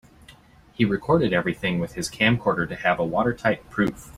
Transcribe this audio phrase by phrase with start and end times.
[0.73, 4.09] He recorded everything with his camcorder to have a watertight proof.